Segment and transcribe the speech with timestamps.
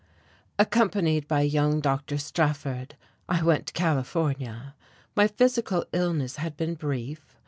[0.57, 2.17] Accompanied by young Dr.
[2.17, 2.95] Strafford,
[3.29, 4.73] I went to California.
[5.15, 7.23] My physical illness had been brief.